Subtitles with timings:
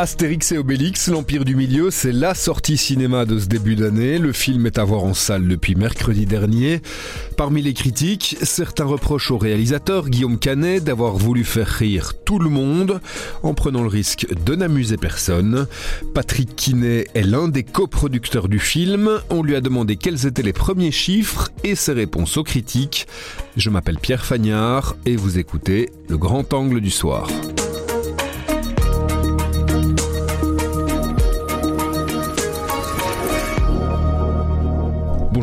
[0.00, 4.16] Astérix et Obélix, l'Empire du Milieu, c'est la sortie cinéma de ce début d'année.
[4.16, 6.80] Le film est à voir en salle depuis mercredi dernier.
[7.36, 12.48] Parmi les critiques, certains reprochent au réalisateur Guillaume Canet d'avoir voulu faire rire tout le
[12.48, 13.02] monde
[13.42, 15.66] en prenant le risque de n'amuser personne.
[16.14, 19.10] Patrick Quinet est l'un des coproducteurs du film.
[19.28, 23.06] On lui a demandé quels étaient les premiers chiffres et ses réponses aux critiques.
[23.58, 27.28] Je m'appelle Pierre Fagnard et vous écoutez Le Grand Angle du Soir.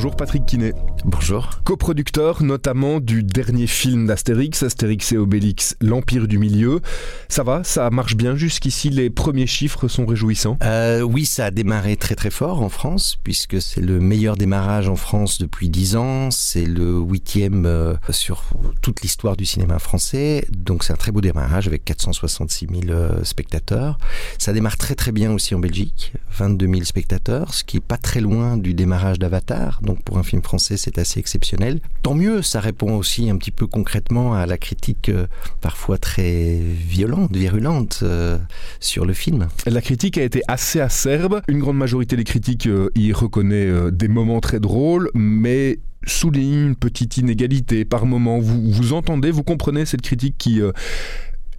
[0.07, 0.73] Bonjour Patrick Quinet.
[1.03, 1.49] Bonjour.
[1.66, 6.79] Coproducteur notamment du dernier film d'Astérix, Astérix et Obélix, l'Empire du Milieu.
[7.27, 10.57] Ça va Ça marche bien jusqu'ici Les premiers chiffres sont réjouissants?
[10.63, 14.88] Euh, Oui, ça a démarré très très fort en France, puisque c'est le meilleur démarrage
[14.88, 16.31] en France depuis dix ans.
[16.31, 18.45] C'est le huitième euh, sur
[18.82, 20.48] toute l'histoire du cinéma français.
[20.57, 23.98] Donc c'est un très beau démarrage avec 466 000 euh, spectateurs.
[24.37, 27.98] Ça démarre très très bien aussi en Belgique, 22 000 spectateurs, ce qui est pas
[27.98, 31.79] très loin du démarrage d'Avatar donc pour un film français, c'est assez exceptionnel.
[32.03, 35.27] Tant mieux, ça répond aussi un petit peu concrètement à la critique euh,
[35.62, 38.37] parfois très violente, virulente euh,
[38.79, 39.48] sur le film.
[39.65, 41.41] La critique a été assez acerbe.
[41.48, 46.76] Une grande majorité des critiques euh, y reconnaît des moments très drôles, mais souligne une
[46.76, 48.39] petite inégalité par moment.
[48.39, 50.61] Vous, vous entendez, vous comprenez cette critique qui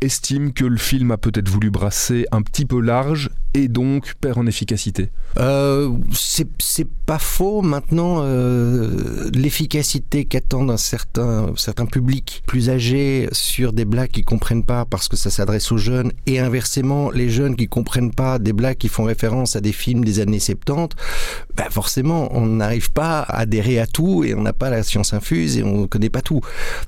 [0.01, 4.39] estime que le film a peut-être voulu brasser un petit peu large et donc perd
[4.39, 7.63] en efficacité euh, C'est pas faux.
[7.63, 14.65] Maintenant, euh, l'efficacité qu'attendent un certain, certain public plus âgé sur des blagues qui comprennent
[14.65, 18.53] pas parce que ça s'adresse aux jeunes et inversement, les jeunes qui comprennent pas des
[18.53, 20.97] blagues qui font référence à des films des années 70,
[21.57, 25.15] bah forcément, on n'arrive pas à adhérer à tout et on n'a pas la science
[25.15, 26.41] infuse et on ne connaît pas tout.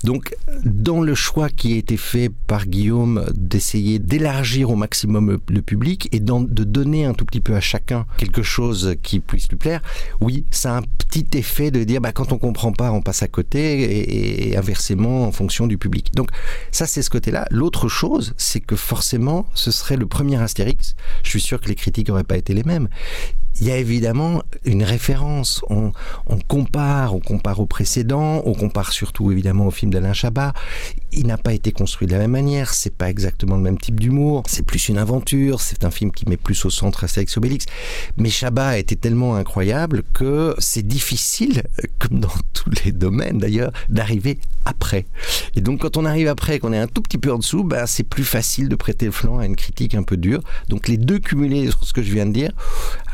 [0.04, 2.99] Donc, dans le choix qui a été fait par Guillaume
[3.34, 8.06] d'essayer d'élargir au maximum le, public et de donner un tout petit peu à chacun
[8.16, 9.82] quelque chose qui puisse lui plaire,
[10.20, 13.22] oui, ça a un petit effet de dire bah, quand on comprend pas, on passe
[13.22, 16.12] à côté et, inversement en fonction du public.
[16.14, 16.28] Donc
[16.70, 17.46] ça, c'est ce côté-là.
[17.50, 20.94] L'autre chose, c'est que forcément, ce serait le premier Astérix.
[21.22, 22.88] Je suis sûr que les critiques n'auraient pas été les mêmes
[23.60, 25.62] il y a évidemment une référence.
[25.68, 25.92] On,
[26.48, 30.52] compare, on compare au précédent, on compare surtout évidemment au film d'Alain Chabat.
[31.12, 34.00] Il n'a pas été construit de la même manière, c'est pas exactement le même type
[34.00, 37.66] d'humour, c'est plus une aventure, c'est un film qui met plus au centre Astérix Obélix.
[38.16, 41.62] Mais Chabat été tellement incroyable que c'est difficile,
[41.98, 45.06] comme dans tous les domaines d'ailleurs, d'arriver après.
[45.54, 47.86] Et donc quand on arrive après, qu'on est un tout petit peu en dessous, bah,
[47.86, 50.42] c'est plus facile de prêter le flanc à une critique un peu dure.
[50.68, 52.52] Donc les deux cumulés sur ce que je viens de dire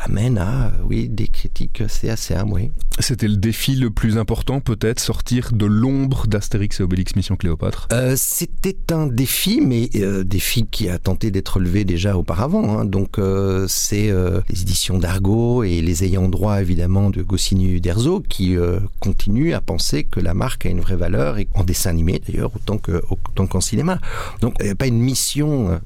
[0.04, 2.70] amènent à, oui, des critiques assez acerbe, oui.
[2.98, 7.88] C'était le défi le plus important peut-être, sortir de l'ombre d'Astérix et Obélix Mission Cléopâtre?
[7.92, 12.78] Euh, c'était un défi, mais euh, défi qui a tenté d'être relevé déjà auparavant.
[12.78, 12.84] Hein.
[12.84, 14.12] Donc euh, c'est
[14.48, 18.56] les éditions d'Argo et les ayants droit évidemment de Goscinny Derzo qui
[19.00, 22.50] continuent à penser que la marque a une vraie valeur et en dessin animé d'ailleurs
[22.54, 23.98] autant que autant qu'en cinéma.
[24.40, 25.80] Donc il n'y a pas une mission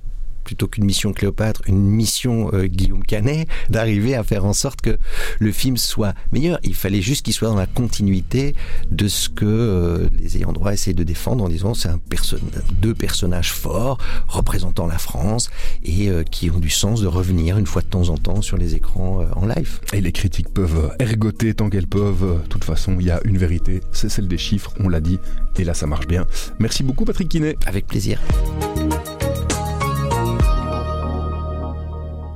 [0.50, 4.98] plutôt qu'une mission Cléopâtre, une mission euh, Guillaume Canet, d'arriver à faire en sorte que
[5.38, 6.58] le film soit meilleur.
[6.64, 8.56] Il fallait juste qu'il soit dans la continuité
[8.90, 12.36] de ce que euh, les ayants droit essayent de défendre en disant c'est un perso
[12.82, 15.50] deux personnages forts représentant la France
[15.84, 18.56] et euh, qui ont du sens de revenir une fois de temps en temps sur
[18.56, 19.78] les écrans en live.
[19.92, 22.40] Et les critiques peuvent ergoter tant qu'elles peuvent.
[22.42, 25.20] De toute façon, il y a une vérité, c'est celle des chiffres, on l'a dit,
[25.60, 26.26] et là ça marche bien.
[26.58, 27.56] Merci beaucoup Patrick Quinet.
[27.66, 28.18] Avec plaisir.